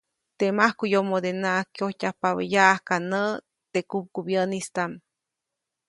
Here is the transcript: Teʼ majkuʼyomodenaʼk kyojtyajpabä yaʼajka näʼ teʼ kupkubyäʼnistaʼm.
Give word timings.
Teʼ 0.37 0.55
majkuʼyomodenaʼk 0.57 1.65
kyojtyajpabä 1.75 2.43
yaʼajka 2.53 2.95
näʼ 3.11 3.31
teʼ 3.71 3.85
kupkubyäʼnistaʼm. 3.89 4.91